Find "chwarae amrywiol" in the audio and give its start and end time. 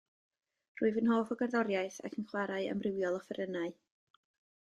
2.31-3.19